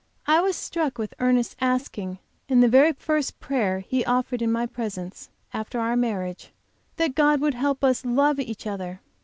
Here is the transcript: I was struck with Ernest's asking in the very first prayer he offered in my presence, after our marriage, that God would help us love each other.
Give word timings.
I 0.25 0.41
was 0.41 0.55
struck 0.55 0.97
with 0.97 1.13
Ernest's 1.19 1.55
asking 1.61 2.17
in 2.49 2.61
the 2.61 2.67
very 2.67 2.91
first 2.91 3.39
prayer 3.39 3.81
he 3.81 4.03
offered 4.03 4.41
in 4.41 4.51
my 4.51 4.65
presence, 4.65 5.29
after 5.53 5.79
our 5.79 5.95
marriage, 5.95 6.49
that 6.95 7.13
God 7.13 7.39
would 7.39 7.53
help 7.53 7.83
us 7.83 8.03
love 8.03 8.39
each 8.39 8.65
other. 8.65 8.99